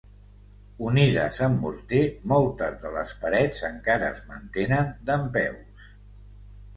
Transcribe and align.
Unides 0.91 1.41
amb 1.47 1.59
morter, 1.65 1.99
moltes 2.31 2.79
de 2.85 2.93
les 2.95 3.13
parets 3.25 3.61
encara 3.69 4.07
es 4.15 4.23
mantenen 4.31 4.89
dempeus. 5.11 5.85